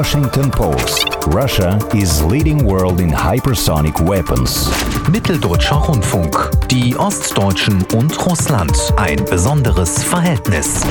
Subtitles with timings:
[0.00, 1.04] Washington Post.
[1.26, 4.70] Russia is leading world in hypersonic weapons.
[5.12, 6.34] Mitteldeutscher Rundfunk.
[6.70, 8.72] Die Ostdeutschen und Russland.
[8.96, 10.86] Ein besonderes Verhältnis.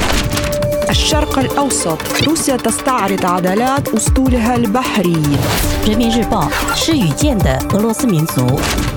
[0.90, 5.24] الشرق الأوسط روسيا تستعرض عضلات أسطولها البحري.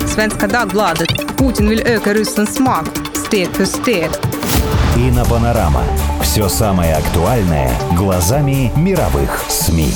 [0.07, 1.37] Svenska Dagbladet.
[1.37, 4.11] Putin will öka Rysslands makt steg för steg.
[4.99, 5.85] Ina Panorama
[6.33, 9.93] Все самое актуальное глазами мировых СМИ.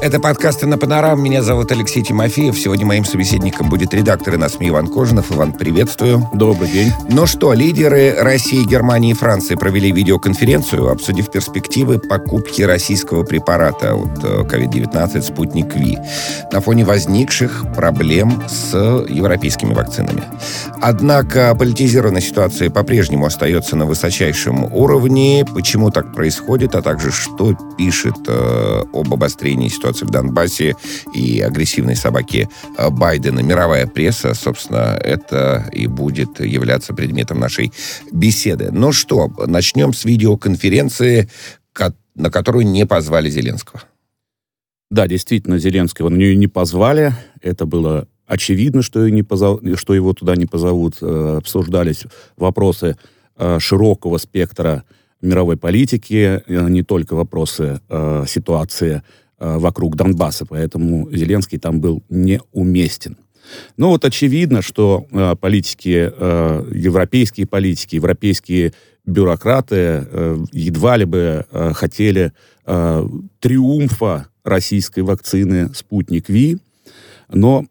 [0.00, 1.20] Это подкасты на Панорам.
[1.20, 2.56] Меня зовут Алексей Тимофеев.
[2.56, 5.32] Сегодня моим собеседником будет редактор на СМИ Иван Кожинов.
[5.32, 6.24] Иван, приветствую.
[6.32, 6.92] Добрый день.
[7.10, 14.22] Ну что, лидеры России, Германии и Франции провели видеоконференцию, обсудив перспективы покупки российского препарата от
[14.22, 15.98] э, COVID-19 «Спутник Ви»
[16.52, 18.76] на фоне возникших проблем с
[19.08, 20.22] европейскими вакцинами.
[20.80, 25.44] Однако политизированная ситуация по-прежнему остается на высочайшем уровне.
[25.52, 30.74] Почему так происходит, а также что пишет э, об обострении ситуации в Донбассе
[31.14, 37.72] и агрессивной собаке э, Байдена мировая пресса, собственно, это и будет являться предметом нашей
[38.12, 38.70] беседы.
[38.72, 41.28] Ну что, начнем с видеоконференции,
[41.72, 43.82] ко- на которую не позвали Зеленского.
[44.90, 47.12] Да, действительно, Зеленского на нее не позвали.
[47.42, 50.96] Это было очевидно, что, не позов- что его туда не позовут.
[51.00, 52.04] Э, Обсуждались
[52.36, 52.96] вопросы
[53.36, 54.84] э, широкого спектра
[55.20, 57.80] мировой политики, не только вопросы
[58.28, 59.02] ситуации
[59.38, 63.16] вокруг Донбасса, поэтому Зеленский там был неуместен.
[63.76, 68.72] Ну вот очевидно, что э, политики, э, европейские политики, европейские
[69.06, 72.32] бюрократы э, едва ли бы э, хотели
[72.66, 73.08] э,
[73.40, 76.58] триумфа российской вакцины «Спутник Ви»,
[77.30, 77.66] но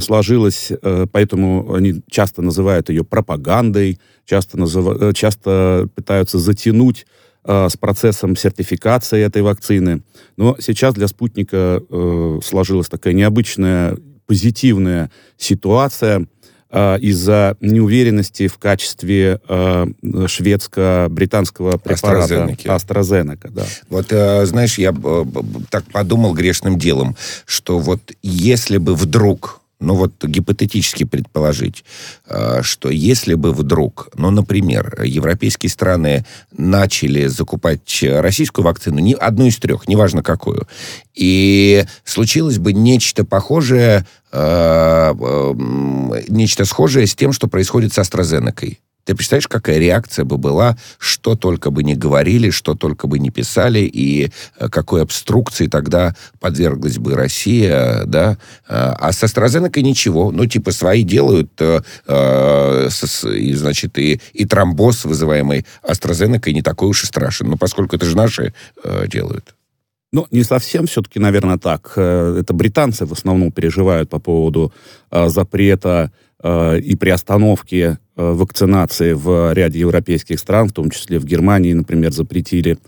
[0.00, 7.06] сложилось, э, поэтому они часто называют ее пропагандой, часто, э, часто пытаются затянуть
[7.44, 10.02] э, с процессом сертификации этой вакцины.
[10.36, 16.26] Но сейчас для спутника э, сложилась такая необычная позитивная ситуация
[16.70, 19.86] э, из-за неуверенности в качестве э,
[20.26, 23.50] шведско-британского препарата AstraZeneca.
[23.50, 23.66] Да.
[23.88, 25.26] Вот, э, знаешь, я б-
[25.70, 31.84] так подумал грешным делом, что вот если бы вдруг, ну вот гипотетически предположить,
[32.26, 36.24] э, что если бы вдруг, ну, например, европейские страны
[36.56, 40.68] начали закупать российскую вакцину, ни, одну из трех, неважно какую,
[41.14, 45.54] и случилось бы нечто похожее, э, э,
[46.28, 48.76] нечто схожее с тем, что происходит с AstraZeneca.
[49.04, 53.30] Ты представляешь, какая реакция бы была, что только бы не говорили, что только бы не
[53.30, 58.38] писали, и э, какой обструкции тогда подверглась бы Россия, да?
[58.68, 60.30] А а с AstraZeneca ничего.
[60.30, 66.62] Ну, типа, свои делают, э, э, с- и, значит, и, и тромбоз, вызываемый AstraZeneca, не
[66.62, 67.48] такой уж и страшен.
[67.48, 68.52] Ну, поскольку это же наши
[68.84, 69.54] э, делают.
[70.12, 71.92] Ну, не совсем все-таки, наверное, так.
[71.96, 74.72] Э, Это британцы в основном переживают по поводу
[75.10, 76.10] э, запрета
[76.42, 77.96] э, и приостановки э,
[78.32, 82.78] вакцинации в ряде европейских стран, в том числе в Германии, например, запретили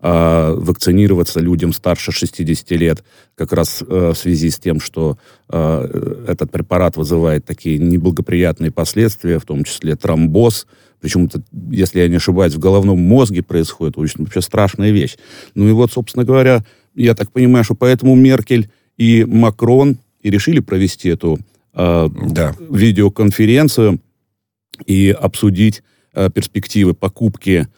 [0.00, 3.04] э, вакцинироваться людям старше 60 лет,
[3.34, 5.16] как раз э, в связи с тем, что
[5.48, 10.66] э, этот препарат вызывает такие неблагоприятные последствия, в том числе тромбоз,
[11.00, 15.16] причем, это, если я не ошибаюсь, в головном мозге происходит очень вообще страшная вещь.
[15.56, 16.64] Ну и вот, собственно говоря,
[16.94, 21.40] я так понимаю, что поэтому Меркель и Макрон и решили провести эту
[21.74, 22.54] э, Да.
[22.70, 23.98] видеоконференцию
[24.86, 25.82] и обсудить
[26.14, 27.68] э, перспективы покупки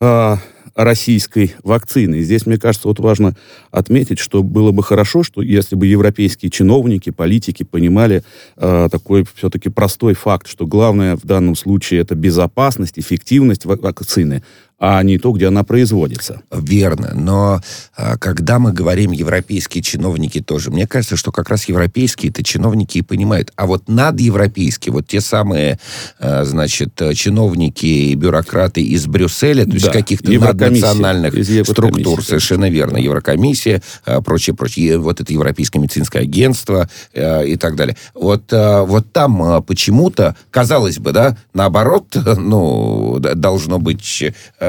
[0.00, 0.36] э,
[0.74, 2.16] российской вакцины.
[2.16, 3.34] И здесь, мне кажется, вот важно
[3.70, 8.22] отметить, что было бы хорошо, что если бы европейские чиновники, политики понимали
[8.56, 14.42] э, такой все-таки простой факт, что главное в данном случае это безопасность, эффективность ва- вакцины,
[14.80, 16.40] а не то, где она производится.
[16.50, 17.60] Верно, но
[17.94, 23.02] а, когда мы говорим европейские чиновники тоже, мне кажется, что как раз европейские-то чиновники и
[23.02, 23.52] понимают.
[23.56, 25.78] А вот надевропейские, вот те самые,
[26.18, 31.34] а, значит, чиновники и бюрократы из Брюсселя, то есть Да, каких-то наднациональных
[31.66, 37.76] структур, совершенно верно, Еврокомиссия, а, прочее, прочее, вот это Европейское медицинское агентство а, и так
[37.76, 37.96] далее.
[38.14, 44.00] Вот, а, вот там а, почему-то, казалось бы, да, наоборот, ну, должно быть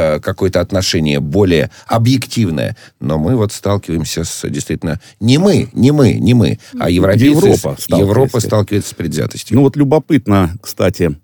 [0.02, 2.76] э, какое-то отношение более объективное.
[3.00, 7.26] Но мы вот сталкиваемся с, действительно, не мы, не мы, не мы, а европейцы...
[7.26, 7.96] Европа сталкивается.
[7.98, 9.58] Европа сталкивается с предвзятостью.
[9.58, 11.16] Ну вот любопытно, кстати,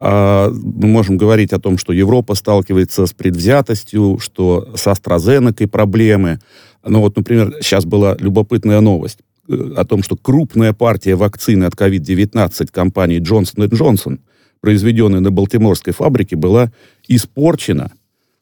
[0.00, 6.38] а, мы можем говорить о том, что Европа сталкивается с предвзятостью, что с AstraZeneca проблемы.
[6.84, 11.74] Но вот, например, сейчас была любопытная новость э, о том, что крупная партия вакцины от
[11.74, 14.20] COVID-19 компании Johnson Johnson,
[14.60, 16.70] произведенная на Балтиморской фабрике, была
[17.08, 17.90] испорчена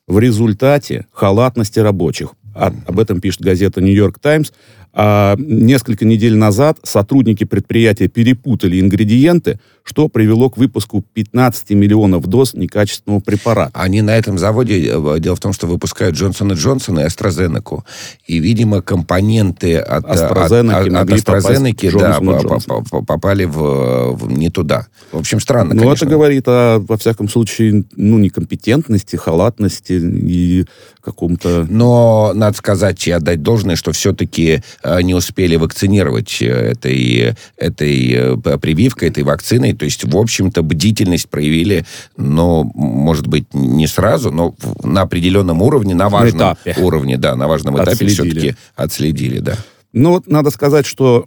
[0.07, 2.35] в результате халатности рабочих.
[2.57, 4.51] А, об этом пишет газета «Нью-Йорк Таймс»,
[4.99, 12.55] а несколько недель назад сотрудники предприятия перепутали ингредиенты, что привело к выпуску 15 миллионов доз
[12.55, 13.73] некачественного препарата.
[13.75, 17.83] Они на этом заводе, э, дело в том, что выпускают Джонсон и Джонсон и AstraZeneca.
[18.27, 22.19] И, видимо, компоненты от AstraZeneca, от, от, от AstraZeneca да,
[22.67, 24.87] по, по, попали в, в, не туда.
[25.13, 30.65] В общем, странно, Ну, это говорит о, во всяком случае, ну, некомпетентности, халатности и
[31.07, 31.65] каком-то...
[31.71, 38.13] Но надо сказать и отдать должное, что все-таки э, не успели вакцинировать э, этой, этой
[38.13, 39.73] э, прививкой, этой вакциной.
[39.73, 41.87] То есть, в общем-то, бдительность проявили,
[42.17, 46.75] но, может быть, не сразу, но на определенном уровне, на важном этапе.
[46.83, 48.15] уровне, да, на важном этапе Отследили.
[48.15, 49.57] все-таки отследили, да.
[49.93, 51.27] Ну, вот надо сказать, что,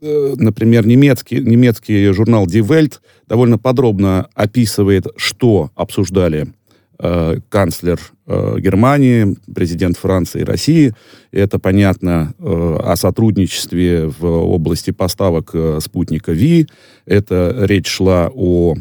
[0.00, 2.94] например, немецкий, немецкий журнал Die Welt
[3.28, 6.48] довольно подробно описывает, что обсуждали
[6.98, 10.94] э, канцлер э, Германии, президент Франции и России.
[11.32, 16.66] Это понятно э, о сотрудничестве в области поставок э, спутника Ви.
[17.06, 18.74] Это речь шла о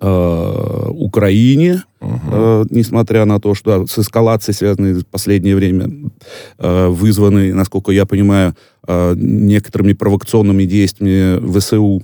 [0.00, 6.10] э, Украине, э, несмотря на то, что с эскалацией, связанной в последнее время,
[6.58, 8.54] э, вызванной, насколько я понимаю,
[8.86, 12.02] э, некоторыми провокационными действиями ВСУ.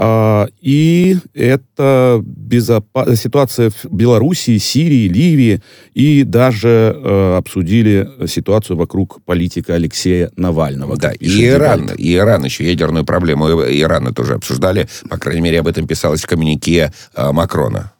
[0.00, 5.60] А, и это безопа- ситуация в Белоруссии, Сирии, Ливии,
[5.92, 10.96] и даже э, обсудили ситуацию вокруг политика Алексея Навального.
[10.96, 14.86] Да, и Иран, и Иран еще ядерную проблему Ирана тоже обсуждали.
[15.10, 17.92] По крайней мере, об этом писалось в коммюнике э, Макрона.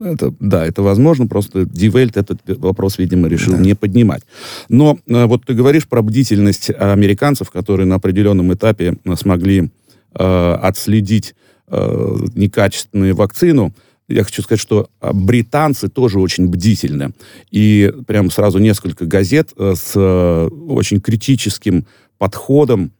[0.00, 4.22] Это, да, это возможно, просто Дивельт этот вопрос, видимо, решил не поднимать.
[4.70, 9.70] Но э, вот ты говоришь про бдительность американцев, которые на определенном этапе э, смогли
[10.14, 11.34] э, отследить
[11.68, 13.74] э, некачественную вакцину.
[14.08, 17.12] Я хочу сказать, что э, британцы тоже очень бдительны.
[17.50, 21.86] И прям сразу несколько газет э, с э, очень критическим
[22.18, 22.92] подходом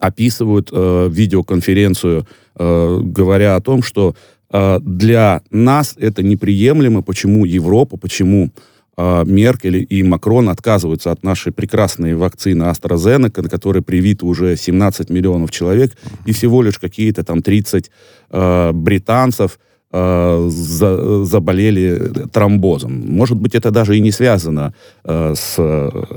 [0.00, 2.26] описывают э, видеоконференцию,
[2.56, 4.14] э, говоря о том, что
[4.50, 8.50] э, для нас это неприемлемо, почему Европа, почему
[8.96, 15.50] Меркель и Макрон отказываются от нашей прекрасной вакцины AstraZeneca, на которой привито уже 17 миллионов
[15.50, 15.92] человек,
[16.26, 17.90] и всего лишь какие-то там 30
[18.30, 19.58] э, британцев
[19.92, 23.04] э, за- заболели тромбозом.
[23.06, 24.74] Может быть, это даже и не связано
[25.04, 25.58] э, с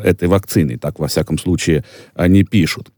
[0.04, 1.84] этой вакциной, так во всяком случае
[2.16, 2.92] они пишут.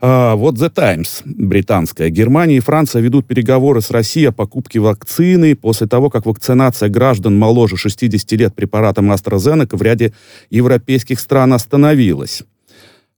[0.00, 2.10] А, вот The Times, британская.
[2.10, 7.38] Германия и Франция ведут переговоры с Россией о покупке вакцины после того, как вакцинация граждан
[7.38, 10.12] моложе 60 лет препаратом AstraZeneca в ряде
[10.50, 12.42] европейских стран остановилась.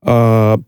[0.03, 0.61] А,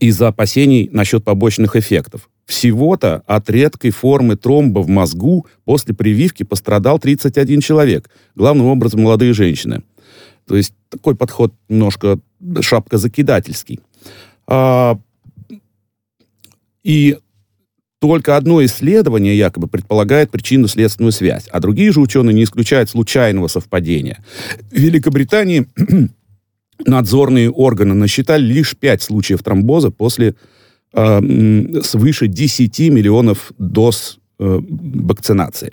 [0.00, 2.28] из-за опасений насчет побочных эффектов.
[2.46, 9.32] Всего-то от редкой формы тромба в мозгу после прививки пострадал 31 человек, главным образом молодые
[9.32, 9.82] женщины.
[10.46, 12.18] То есть такой подход немножко
[12.60, 13.80] шапкозакидательский.
[14.46, 14.98] А,
[16.82, 17.18] и
[18.00, 24.24] только одно исследование якобы предполагает причинно-следственную связь, а другие же ученые не исключают случайного совпадения.
[24.72, 25.66] В Великобритании
[26.84, 30.34] надзорные органы насчитали лишь 5 случаев тромбоза после
[30.92, 35.72] э, свыше 10 миллионов доз э, вакцинации.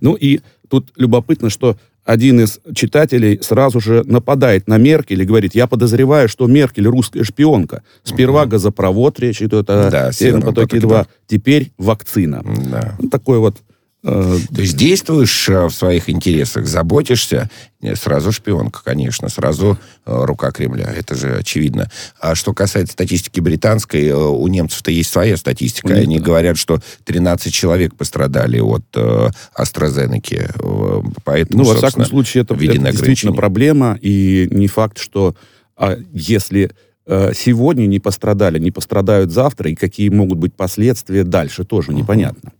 [0.00, 5.54] Ну и тут любопытно, что один из читателей сразу же нападает на Меркель и говорит,
[5.54, 7.82] я подозреваю, что Меркель русская шпионка.
[8.02, 12.42] Сперва газопровод, речь идет о Да, Северном Северном потоке потоке 2, теперь вакцина.
[12.70, 12.96] Да.
[13.10, 13.58] Такой вот
[14.02, 17.48] То есть действуешь э, в своих интересах, заботишься,
[17.80, 21.88] не, сразу шпионка, конечно, сразу э, рука Кремля, это же очевидно.
[22.18, 25.94] А что касается статистики британской, э, у немцев-то есть своя статистика.
[25.94, 30.52] Они говорят, что 13 человек пострадали от э, AstraZeneca.
[30.58, 35.36] Э, Поэтому, Ну, во всяком случае, это, это действительно проблема, и не факт, что
[35.76, 36.72] а, если
[37.06, 42.52] э, сегодня не пострадали, не пострадают завтра, и какие могут быть последствия дальше, тоже непонятно.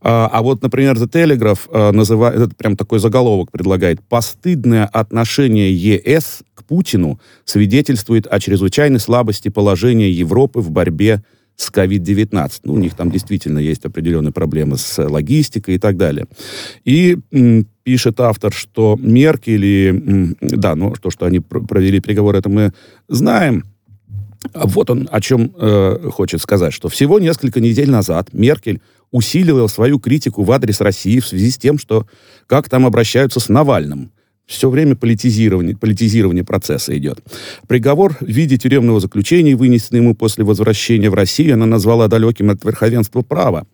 [0.00, 5.72] А, а вот, например, The Telegraph э, называет, это прям такой заголовок предлагает, «Постыдное отношение
[5.72, 11.22] ЕС к Путину свидетельствует о чрезвычайной слабости положения Европы в борьбе
[11.58, 12.60] с COVID-19.
[12.64, 16.26] Ну, у них там действительно есть определенные проблемы с логистикой и так далее.
[16.84, 17.18] И
[17.82, 20.34] пишет автор, что Меркель и...
[20.40, 22.72] Да, ну, то, что они пр- провели переговоры, это мы
[23.08, 23.64] знаем.
[24.54, 29.66] А Вот он о чем э, хочет сказать, что всего несколько недель назад Меркель усилила
[29.66, 32.06] свою критику в адрес России в связи с тем, что
[32.46, 34.10] как там обращаются с Навальным.
[34.46, 37.22] Все время политизирование, политизирование процесса идет.
[37.66, 42.64] Приговор в виде тюремного заключения, вынесенный ему после возвращения в Россию, она назвала далеким от
[42.64, 43.66] верховенства права.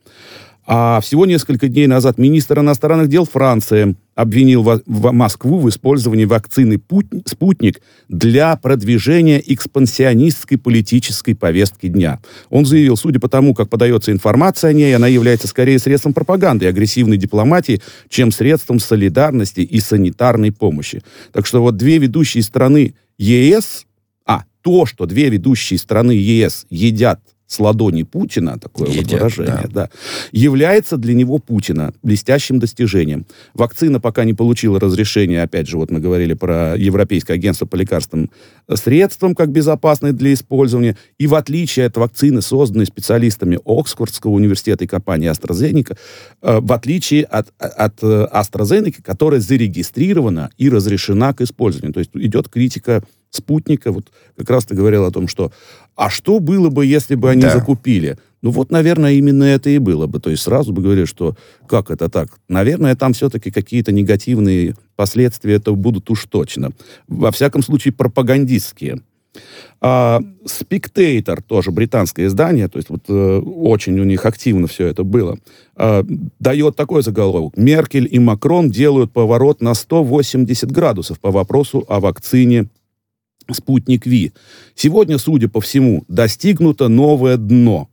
[0.66, 6.24] А всего несколько дней назад министр иностранных дел Франции обвинил в, в Москву в использовании
[6.24, 6.80] вакцины
[7.26, 12.20] «Спутник» для продвижения экспансионистской политической повестки дня.
[12.48, 16.64] Он заявил, судя по тому, как подается информация о ней, она является скорее средством пропаганды
[16.64, 21.02] и агрессивной дипломатии, чем средством солидарности и санитарной помощи.
[21.32, 23.84] Так что вот две ведущие страны ЕС,
[24.24, 29.68] а, то, что две ведущие страны ЕС едят с ладони Путина, такое Едят, вот выражение,
[29.68, 29.82] да.
[29.82, 29.90] да,
[30.32, 33.26] является для него Путина блестящим достижением.
[33.52, 38.30] Вакцина пока не получила разрешения, опять же, вот мы говорили про Европейское агентство по лекарственным
[38.74, 44.86] средствам как безопасной для использования, и в отличие от вакцины, созданной специалистами Оксфордского университета и
[44.86, 45.96] компании AstraZeneca,
[46.42, 51.92] э, в отличие от, от э, AstraZeneca, которая зарегистрирована и разрешена к использованию.
[51.92, 53.02] То есть идет критика
[53.34, 55.52] спутника, вот как раз ты говорил о том, что
[55.96, 57.50] а что было бы, если бы они да.
[57.50, 58.18] закупили?
[58.42, 60.20] Ну вот, наверное, именно это и было бы.
[60.20, 61.36] То есть сразу бы говорили, что
[61.66, 62.28] как это так?
[62.48, 66.72] Наверное, там все-таки какие-то негативные последствия это будут уж точно.
[67.08, 69.00] Во всяком случае, пропагандистские.
[69.80, 75.04] А, Spectator, тоже британское издание, то есть вот э, очень у них активно все это
[75.04, 75.38] было,
[75.76, 76.04] э,
[76.38, 77.56] дает такой заголовок.
[77.56, 82.68] Меркель и Макрон делают поворот на 180 градусов по вопросу о вакцине
[83.52, 84.32] спутник Ви.
[84.74, 87.88] Сегодня, судя по всему, достигнуто новое дно.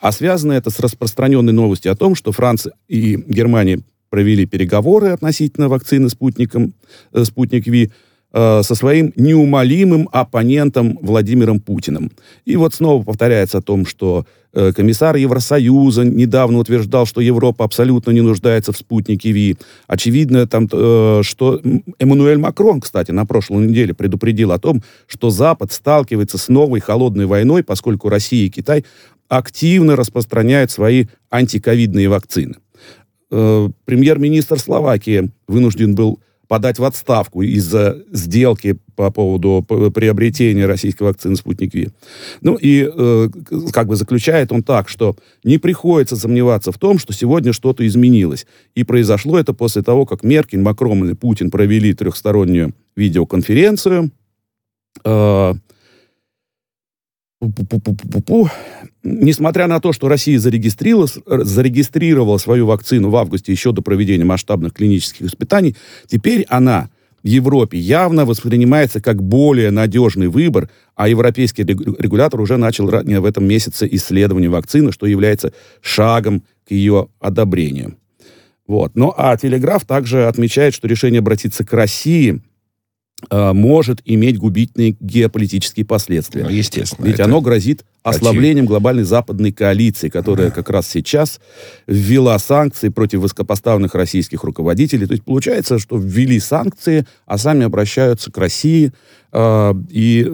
[0.00, 5.68] А связано это с распространенной новостью о том, что Франция и Германия провели переговоры относительно
[5.68, 6.72] вакцины спутником,
[7.12, 7.90] э, спутник Ви
[8.32, 12.10] э, со своим неумолимым оппонентом Владимиром Путиным.
[12.44, 18.20] И вот снова повторяется о том, что комиссар Евросоюза недавно утверждал, что Европа абсолютно не
[18.20, 19.56] нуждается в спутнике ВИ.
[19.86, 21.60] Очевидно, там, э, что
[21.98, 27.26] Эммануэль Макрон, кстати, на прошлой неделе предупредил о том, что Запад сталкивается с новой холодной
[27.26, 28.84] войной, поскольку Россия и Китай
[29.28, 32.56] активно распространяют свои антиковидные вакцины.
[33.30, 39.62] Э, премьер-министр Словакии вынужден был подать в отставку из-за сделки по поводу
[39.94, 41.90] приобретения российской вакцины «Спутник Ви».
[42.40, 43.28] Ну и э,
[43.72, 48.46] как бы заключает он так, что не приходится сомневаться в том, что сегодня что-то изменилось.
[48.74, 54.10] И произошло это после того, как Меркель, Макрон и Путин провели трехстороннюю видеоконференцию.
[55.04, 55.54] Э,
[59.04, 64.72] Несмотря на то, что Россия зарегистрировала, зарегистрировала свою вакцину в августе еще до проведения масштабных
[64.72, 65.76] клинических испытаний,
[66.06, 66.90] теперь она
[67.22, 73.46] в Европе явно воспринимается как более надежный выбор, а европейский регулятор уже начал в этом
[73.46, 77.96] месяце исследование вакцины, что является шагом к ее одобрению.
[78.66, 78.92] Вот.
[78.96, 82.47] Ну а Телеграф также отмечает, что решение обратиться к России Э,
[83.30, 86.44] может иметь губительные геополитические последствия.
[86.44, 87.04] Ну, естественно.
[87.04, 88.68] Ведь оно грозит ослаблением очевидно.
[88.68, 90.54] глобальной западной коалиции, которая да.
[90.54, 91.40] как раз сейчас
[91.86, 95.06] ввела санкции против высокопоставленных российских руководителей.
[95.06, 98.92] То есть получается, что ввели санкции, а сами обращаются к России
[99.32, 100.30] э, и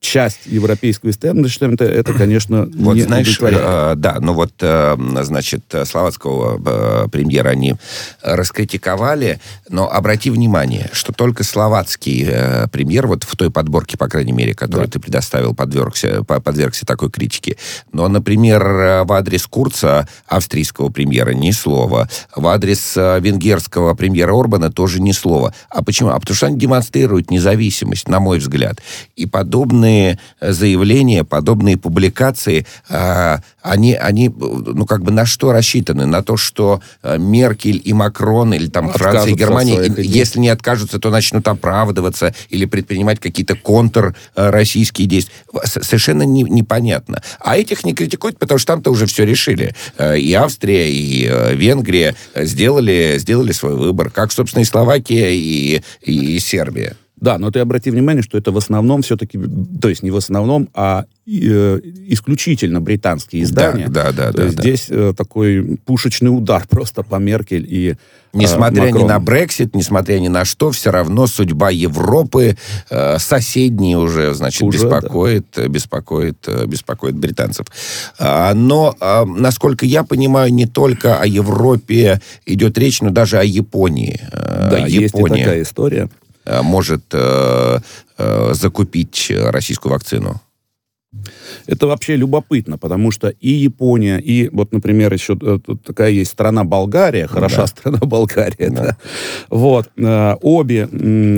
[0.00, 6.60] часть европейского истеблишмента, это, конечно, вот, не знаешь, э, да, ну вот, э, значит, словацкого
[7.04, 7.74] э, премьера они
[8.22, 14.32] раскритиковали, но обрати внимание, что только словацкий э, премьер, вот в той подборке, по крайней
[14.32, 14.92] мере, которую да.
[14.92, 17.56] ты предоставил, подвергся, подвергся такой критике.
[17.92, 22.08] Но, например, в адрес Курца, австрийского премьера, ни слова.
[22.34, 25.54] В адрес э, венгерского премьера Орбана тоже ни слова.
[25.70, 26.10] А почему?
[26.10, 28.80] А потому что они демонстрируют независимость, на мой взгляд.
[29.16, 36.06] И подобные подобные заявления, подобные публикации, а, они, они, ну, как бы на что рассчитаны?
[36.06, 40.98] На то, что э, Меркель и Макрон, или там Франция и Германия, если не откажутся,
[40.98, 45.34] то начнут оправдываться или предпринимать какие-то контрроссийские действия.
[45.64, 47.22] Совершенно не, непонятно.
[47.40, 49.74] А этих не критикуют, потому что там-то уже все решили.
[49.98, 55.82] Э, и Австрия, и э, Венгрия сделали, сделали свой выбор, как, собственно, и Словакия, и,
[56.02, 56.96] и Сербия.
[57.18, 59.40] Да, но ты обрати внимание, что это в основном все-таки,
[59.80, 63.88] то есть не в основном, а э, исключительно британские издания.
[63.88, 64.32] Да, да, да.
[64.32, 64.62] То да, есть да.
[64.62, 67.96] здесь э, такой пушечный удар просто по Меркель и э,
[68.34, 69.02] Несмотря Макрон.
[69.02, 72.58] ни на Брексит, несмотря ни на что, все равно судьба Европы,
[72.90, 75.68] э, соседней уже, значит, уже, беспокоит, да.
[75.68, 77.66] беспокоит, э, беспокоит британцев.
[78.18, 83.44] А, но, а, насколько я понимаю, не только о Европе идет речь, но даже о
[83.44, 84.20] Японии.
[84.32, 84.88] Да, Япония.
[84.88, 86.10] есть и такая история.
[86.46, 87.78] Э, может э,
[88.18, 90.40] э, закупить российскую вакцину?
[91.66, 96.30] Это вообще любопытно, потому что и Япония, и вот, например, еще э, тут такая есть
[96.32, 97.66] страна Болгария, хороша да.
[97.66, 98.82] страна Болгария, Да.
[98.82, 98.96] да.
[99.50, 100.88] Вот, э, обе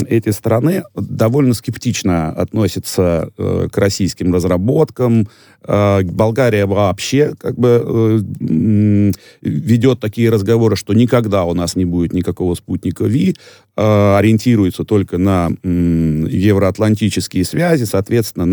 [0.08, 5.28] эти страны довольно скептично относятся э, к российским разработкам.
[5.61, 13.04] Болгария вообще как бы ведет такие разговоры, что никогда у нас не будет никакого спутника
[13.04, 13.35] ВИ,
[13.75, 18.47] ориентируется только на евроатлантические связи, соответственно,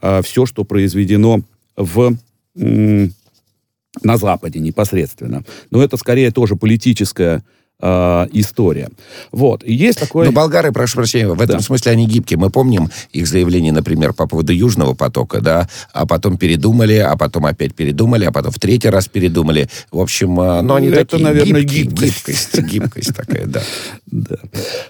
[0.00, 1.40] на все, что произведено
[1.76, 2.14] в,
[2.54, 5.44] на Западе непосредственно.
[5.70, 7.42] Но это скорее тоже политическая
[7.80, 8.90] э, история.
[9.32, 9.64] Вот.
[9.64, 10.26] И есть такое...
[10.26, 11.62] Но болгары, прошу прощения, в этом Да.
[11.62, 12.38] смысле они гибкие.
[12.38, 17.46] Мы помним их заявление, например, по поводу Южного потока, да, а потом передумали, а потом
[17.46, 19.68] опять передумали, а потом в третий раз передумали.
[19.90, 22.26] В общем, а, ну, они Это, такие наверное, гибкие, гибкость.
[22.28, 22.62] гибкость.
[22.72, 23.62] Гибкость такая, да.
[24.06, 24.36] Да.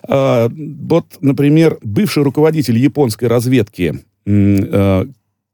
[0.09, 4.01] А, вот, например, бывший руководитель японской разведки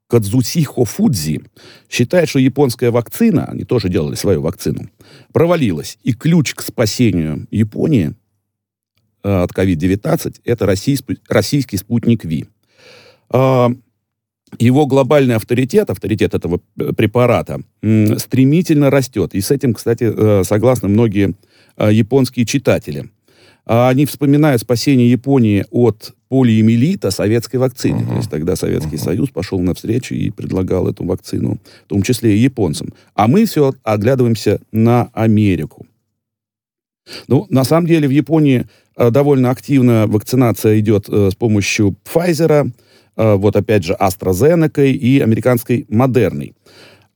[0.08, 1.42] Кадзусихо Фудзи
[1.88, 4.88] считает, что японская вакцина, они тоже делали свою вакцину,
[5.32, 5.98] провалилась.
[6.02, 8.14] И ключ к спасению Японии
[9.22, 12.46] э, от COVID-19 это российский, российский спутник Ви.
[13.28, 13.70] А,
[14.58, 19.34] его глобальный авторитет, авторитет этого э, препарата, стремительно растет.
[19.34, 21.34] И с этим, кстати, э, согласны многие
[21.78, 23.08] японские читатели.
[23.64, 28.06] А Они вспоминают спасение Японии от полиэмилита советской вакцины.
[28.06, 32.38] То есть тогда Советский Союз пошел навстречу и предлагал эту вакцину, в том числе и
[32.38, 32.92] японцам.
[33.14, 35.86] А мы все оглядываемся на Америку.
[37.26, 38.66] Ну, на самом деле в Японии
[38.96, 42.70] э, довольно активно вакцинация идет э, с помощью Pfizer,
[43.16, 46.54] э, вот опять же AstraZeneca и американской Модерной.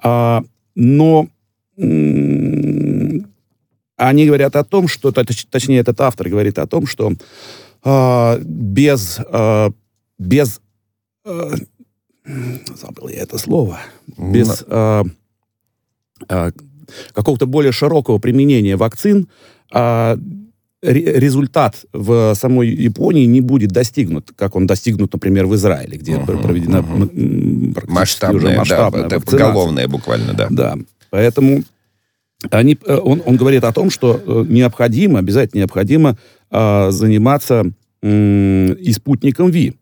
[0.02, 0.42] А,
[0.74, 1.28] но
[3.96, 7.12] они говорят о том, что, точ- точнее, этот автор говорит о том, что
[7.84, 9.70] а, без, а,
[10.18, 10.60] без,
[11.24, 11.50] а,
[12.80, 13.80] забыл я это слово,
[14.16, 15.04] без а,
[16.28, 16.50] а,
[17.14, 19.28] какого-то более широкого применения вакцин
[20.82, 26.18] ре- результат в самой Японии не будет достигнут, как он достигнут, например, в Израиле, где
[26.18, 27.02] Мгм, проведена мгм.
[27.02, 29.46] м, практически уже Масштабная, масштабная да, это вакцинация.
[29.48, 30.48] поголовная буквально, да.
[30.50, 30.76] Да,
[31.10, 31.62] поэтому
[32.50, 36.18] они, э, он, он говорит о том, что э, необходимо, обязательно необходимо
[36.52, 39.74] а, заниматься и спутником ВИ.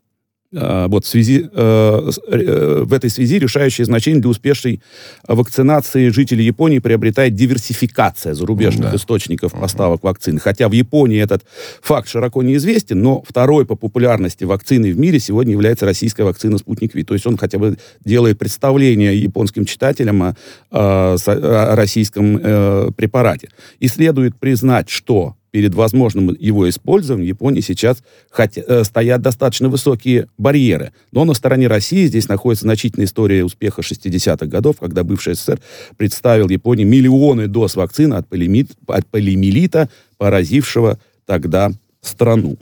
[0.53, 4.81] А, вот в, связи, э, э, в этой связи решающее значение для успешной
[5.25, 8.97] вакцинации жителей Японии приобретает диверсификация зарубежных Да.
[8.97, 10.39] источников поставок вакцин.
[10.39, 11.43] Хотя в Японии этот
[11.81, 16.93] факт широко неизвестен, но второй по популярности вакцины в мире сегодня является российская вакцина «Спутник
[16.95, 17.03] Ви».
[17.03, 23.49] То есть он хотя бы делает представление японским читателям о, со- о российском э, препарате.
[23.79, 29.69] И следует признать, что перед возможным его использованием в Японии сейчас хотя- э, стоят достаточно
[29.69, 30.93] высокие барьеры.
[31.11, 35.59] Но на стороне России здесь находится значительная история успеха 60-х годов, когда бывший СССР
[35.97, 42.57] представил Японии миллионы доз вакцины от, полимит- от полимелита, поразившего тогда страну.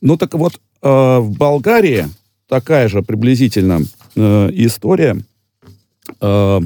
[0.00, 2.06] Ну так вот, э, в Болгарии
[2.48, 3.80] такая же приблизительно
[4.16, 5.16] э, история.
[6.20, 6.60] Э,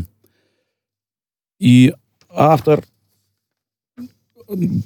[1.58, 1.92] и
[2.30, 2.84] автор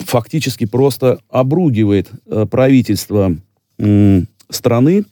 [0.01, 3.37] фактически просто обругивает э, правительство
[4.48, 5.05] страны,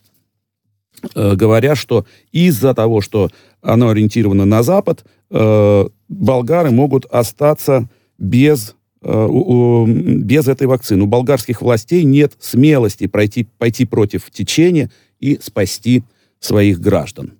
[1.15, 3.29] э, говоря, что из-за того, что
[3.61, 11.03] оно ориентировано на Запад, э, болгары могут остаться без, без этой вакцины.
[11.03, 16.03] У болгарских властей нет смелости пройти, пойти против течения и спасти
[16.39, 17.33] своих граждан.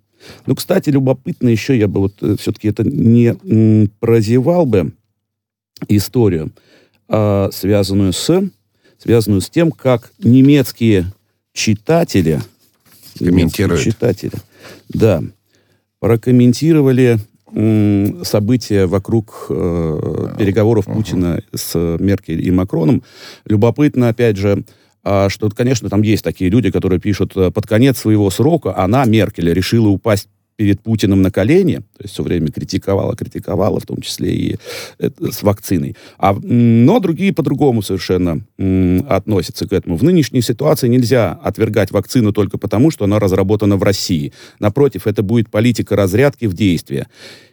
[0.46, 4.92] Ну, кстати, любопытно еще, я бы вот все-таки это не прозевал бы
[5.88, 6.50] историю,
[7.08, 8.42] а, связанную с
[8.98, 11.12] связанную с тем, как немецкие
[11.52, 12.40] читатели
[13.18, 13.82] Комментируют.
[13.82, 14.32] читатели,
[14.88, 15.22] да,
[15.98, 17.18] прокомментировали
[17.52, 23.02] м, события вокруг э, переговоров Путина с Меркель и Макроном.
[23.44, 24.64] Любопытно, опять же,
[25.04, 29.04] а, что, конечно, там есть такие люди, которые пишут, э, под конец своего срока она,
[29.04, 34.00] Меркель, решила упасть перед Путиным на колени, то есть все время критиковала, критиковала, в том
[34.00, 34.56] числе и
[34.98, 35.96] это, с вакциной.
[36.18, 39.96] А, но другие по-другому совершенно м, относятся к этому.
[39.96, 44.32] В нынешней ситуации нельзя отвергать вакцину только потому, что она разработана в России.
[44.58, 47.06] Напротив, это будет политика разрядки в действии.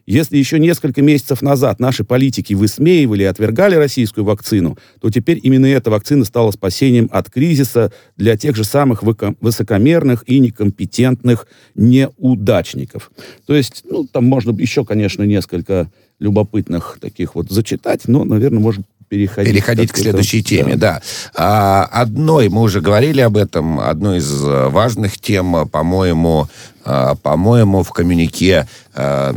[0.09, 5.67] Если еще несколько месяцев назад наши политики высмеивали и отвергали российскую вакцину, то теперь именно
[5.67, 11.45] эта вакцина стала спасением от кризиса для тех же самых высокомерных и некомпетентных
[11.75, 13.11] неудачников.
[13.45, 18.87] То есть, ну, там можно еще, конечно, несколько любопытных таких вот зачитать, но, наверное, может,
[19.09, 21.01] переходить, переходить к следующей теме, да.
[21.35, 26.47] А, одной, мы уже говорили об этом, одной из важных тем, по-моему,
[26.89, 29.33] а, по-моему, в коммюнике а,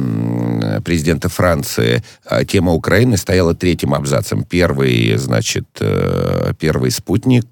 [0.84, 4.44] президента Франции а, тема Украины стояла третьим абзацем.
[4.44, 7.46] Первый, значит, э, первый спутник,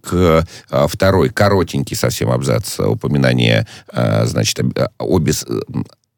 [0.70, 4.60] второй коротенький совсем абзац упоминания, значит,
[4.98, 5.28] об,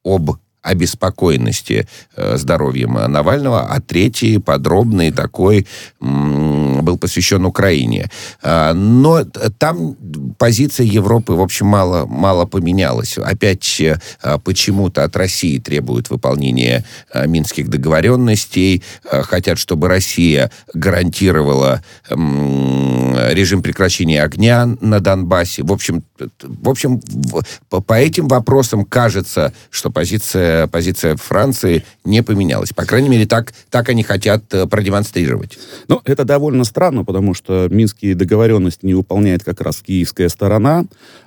[0.04, 0.30] об
[0.62, 5.66] обеспокоенности э, здоровьем Навального, а третий, подробный такой,
[6.01, 8.11] был посвящен Украине.
[8.42, 9.25] А, но
[9.59, 9.96] там
[10.38, 13.18] позиция Европы, в общем, мало, мало поменялась.
[13.18, 13.98] Опять э,
[14.44, 24.66] почему-то от России требуют выполнения э, минских договоренностей, хотят, чтобы Россия гарантировала режим прекращения огня
[24.81, 25.62] на Донбассе.
[25.62, 27.01] В общем, в общем
[27.68, 32.72] по этим вопросам кажется, что позиция позиция, Франции не поменялась.
[32.72, 35.58] По крайней мере, так, так они хотят э, продемонстрировать.
[35.88, 40.84] Ну, это довольно странно, потому что Минские договоренности не выполняет как раз киевская сторона.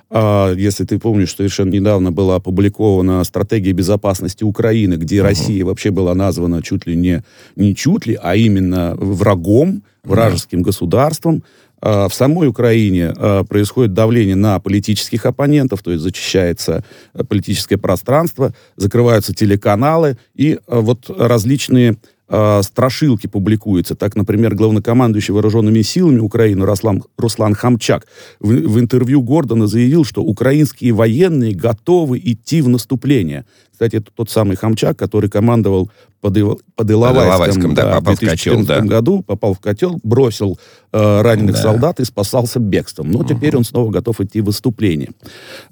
[0.08, 5.22] А, если ты помнишь, совершенно недавно была опубликована стратегия безопасности Украины, где uh-huh.
[5.22, 7.22] Россия вообще была названа чуть ли не,
[7.56, 10.64] не чуть ли, а именно врагом, вражеским uh-huh.
[10.64, 11.42] государством.
[11.88, 17.76] А, в самой Украине а, происходит давление на политических оппонентов, то есть зачищается а, политическое
[17.76, 21.96] пространство, закрываются телеканалы, и вот различные
[22.28, 23.94] страшилки публикуются.
[23.94, 28.06] Так, например, главнокомандующий вооруженными силами Украины Руслан, Руслан Хамчак
[28.40, 33.44] в, в интервью Гордона заявил, что украинские военные готовы идти в наступление.
[33.76, 35.90] Кстати, это тот самый Хамчак, который командовал
[36.22, 38.80] под, под Иловайском, да, да, попал в 2014 котел, да.
[38.80, 40.58] году, попал в котел, бросил
[40.92, 41.62] э, раненых да.
[41.62, 43.10] солдат и спасался бегством.
[43.10, 43.28] Но угу.
[43.28, 45.10] теперь он снова готов идти в выступление.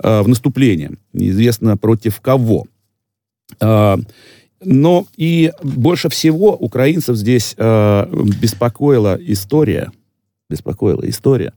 [0.03, 0.93] Э, в наступление.
[1.15, 2.67] Неизвестно против кого.
[3.61, 3.97] Э,
[4.65, 8.07] но и больше всего украинцев здесь э,
[8.41, 9.91] беспокоила история,
[10.49, 11.53] беспокоила история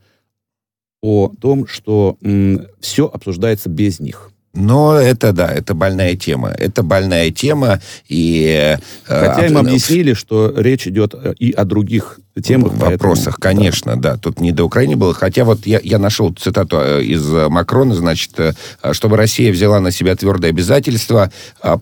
[1.02, 4.32] о том, что м, все обсуждается без них.
[4.54, 6.50] Но это, да, это больная тема.
[6.50, 7.80] Это больная тема.
[8.08, 12.74] И, э, Хотя им объяснили, что речь идет э, и о других темах.
[12.74, 14.14] Вопросах, поэтому, конечно, да.
[14.14, 14.18] да.
[14.18, 15.14] Тут не до Украины было.
[15.14, 18.32] Хотя вот я, я нашел цитату э, из Макрона, значит,
[18.92, 21.32] чтобы Россия взяла на себя твердое обязательство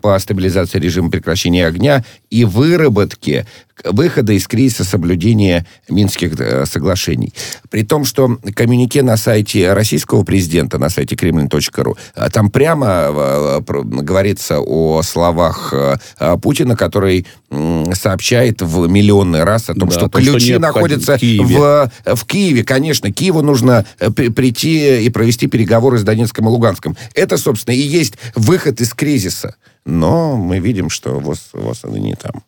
[0.02, 3.46] по стабилизации режима прекращения огня и выработке
[3.84, 6.32] выхода из кризиса соблюдения Минских
[6.66, 7.32] соглашений.
[7.70, 11.96] При том, что коммюнике на сайте российского президента, на сайте kremlin.ru,
[12.30, 17.26] там прямо э, говорится о словах э, Путина, который
[17.92, 21.58] сообщает в миллионный раз о том, да, что том, ключи что находятся в Киеве.
[21.58, 22.64] В, в Киеве.
[22.64, 26.96] Конечно, Киеву нужно э, прийти и провести переговоры с Донецком и Луганском.
[27.14, 29.56] Это, собственно, и есть выход из кризиса.
[29.84, 32.42] Но мы видим, что ВОЗ, ВОЗ это не там.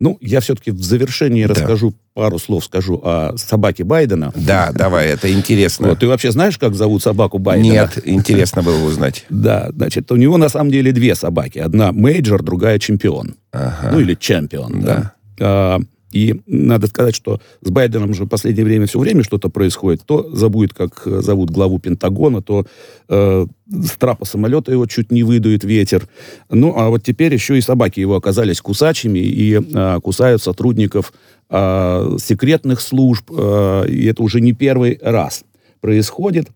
[0.00, 1.52] Ну, я все-таки в завершении да.
[1.52, 4.32] расскажу пару слов, скажу о собаке Байдена.
[4.34, 5.90] Да, давай, это интересно.
[5.90, 7.70] Вот, ты вообще знаешь, как зовут собаку Байдена?
[7.70, 9.26] Нет, интересно было узнать.
[9.30, 11.58] Да, значит, у него на самом деле две собаки.
[11.58, 13.36] Одна Мейджор, другая чемпион.
[13.52, 13.90] Ага.
[13.92, 15.12] Ну, или чемпион, да.
[15.38, 15.80] да.
[16.12, 20.02] И надо сказать, что с Байденом же в последнее время все время что-то происходит.
[20.04, 22.66] То забудет, как э, зовут главу Пентагона, то
[23.08, 26.08] э, с трапа самолета его чуть не выдует ветер.
[26.48, 31.12] Ну, а вот теперь еще и собаки его оказались кусачими и э, кусают сотрудников
[31.48, 33.30] э, секретных служб.
[33.30, 35.44] Э, и это уже не первый раз
[35.80, 36.48] происходит.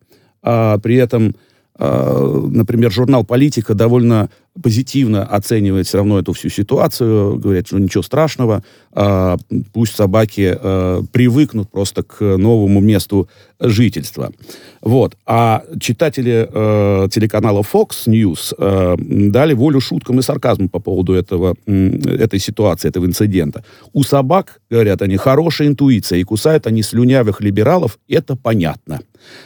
[0.42, 1.34] А при этом
[1.78, 4.30] э, например, журнал «Политика» довольно
[4.62, 8.62] позитивно оценивает все равно эту всю ситуацию, говорят, что ничего страшного,
[8.92, 9.36] э,
[9.72, 14.32] пусть собаки э, привыкнут просто к новому месту жительства.
[14.80, 15.16] Вот.
[15.26, 18.96] А читатели э, телеканала Fox News э,
[19.30, 23.64] дали волю шуткам и сарказму по поводу этого, этой ситуации, этого инцидента.
[23.92, 29.00] У собак, говорят они, хорошая интуиция, и кусают они слюнявых либералов, это понятно.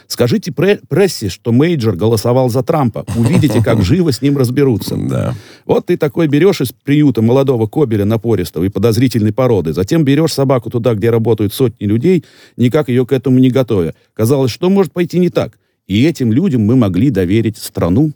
[0.07, 3.05] Скажите прессе, что Мейджор голосовал за Трампа.
[3.15, 4.98] Увидите, как живо с ним разберутся.
[5.07, 5.35] Да.
[5.65, 10.69] Вот ты такой берешь из приюта молодого кобеля напористого и подозрительной породы, затем берешь собаку
[10.69, 12.25] туда, где работают сотни людей,
[12.57, 13.93] никак ее к этому не готовя.
[14.13, 15.57] Казалось, что может пойти не так?
[15.87, 18.11] И этим людям мы могли доверить страну.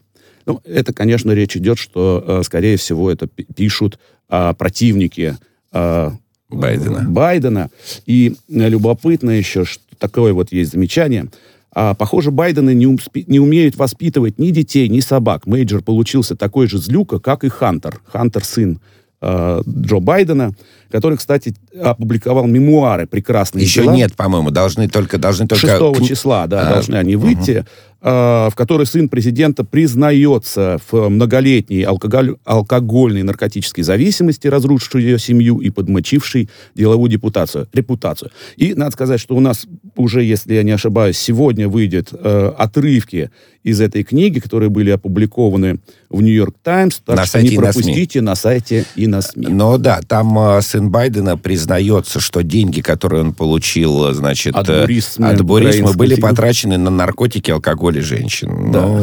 [0.45, 3.97] Ну, это, конечно, речь идет, что, э, скорее всего, это пишут
[4.29, 5.37] а, противники
[5.71, 6.13] а,
[6.49, 7.05] Байдена.
[7.07, 7.69] Байдена.
[8.05, 11.27] И любопытно еще, что такое вот есть замечание–
[11.75, 15.47] а, похоже, Байдены не, умспи, не умеют воспитывать ни детей, ни собак.
[15.47, 17.99] Мейджор получился такой же злюка, как и Хантер.
[18.05, 18.79] Хантер сын
[19.21, 20.53] э, Джо Байдена,
[20.91, 23.63] который, кстати, опубликовал мемуары прекрасные.
[23.63, 23.93] Еще дела.
[23.93, 25.17] нет, по-моему, должны только...
[25.17, 25.67] Должны только...
[25.95, 27.59] 6 числа, да, а, должны они выйти.
[27.59, 27.67] Угу.
[28.03, 35.69] В которой сын президента признается в многолетней алкоголь, алкогольной наркотической зависимости, разрушившей ее семью и
[35.69, 38.31] подмочившей деловую депутацию, репутацию.
[38.57, 43.31] И надо сказать, что у нас уже, если я не ошибаюсь, сегодня выйдет э, отрывки
[43.63, 46.99] из этой книги, которые были опубликованы в Нью-Йорк Таймс.
[47.05, 49.47] Так на что не пропустите на, на сайте и на СМИ.
[49.47, 54.81] Ну да, там э, сын Байдена признается, что деньги, которые он получил, значит, от э,
[54.81, 58.71] бурисмы, от бурисмы были потрачены на наркотики, алкоголь и женщин.
[58.71, 58.85] Да.
[58.85, 58.97] Ну,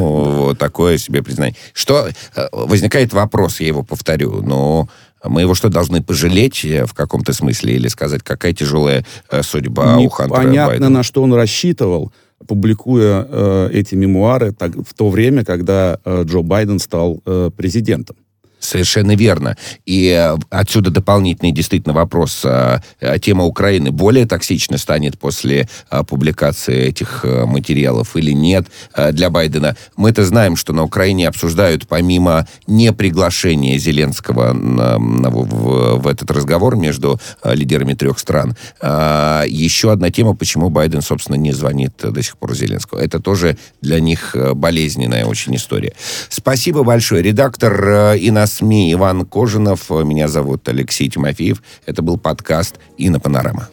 [0.46, 1.57] вот такое себе признание.
[1.72, 4.88] Что э, возникает вопрос, я его повторю, но
[5.24, 9.98] мы его что, должны пожалеть э, в каком-то смысле или сказать, какая тяжелая э, судьба
[9.98, 10.88] у Хантера Непонятно, Байдена?
[10.88, 12.12] на что он рассчитывал,
[12.46, 18.16] публикуя э, эти мемуары так, в то время, когда э, Джо Байден стал э, президентом.
[18.61, 19.57] Совершенно верно.
[19.87, 22.42] И э, отсюда дополнительный действительно вопрос.
[22.44, 25.68] э, э, Тема Украины более токсична станет после
[26.09, 28.66] публикации этих материалов или нет
[29.12, 29.77] для Байдена?
[29.96, 38.18] Мы-то знаем, что на Украине обсуждают помимо неприглашения Зеленского в, этот разговор между лидерами трех
[38.18, 42.99] стран, еще одна тема, почему Байден, собственно, не звонит до сих пор Зеленского.
[42.99, 45.94] Это тоже для них болезненная очень история.
[46.29, 47.23] Спасибо большое.
[47.23, 49.91] Редактор и на СМИ Иван Кожинов.
[49.91, 51.63] Меня зовут Алексей Тимофеев.
[51.87, 53.69] Это был подкаст «Инна Панорама».